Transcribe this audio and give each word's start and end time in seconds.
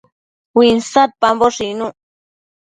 Uinsadpamboshë 0.59 1.69
icnuc 1.69 1.95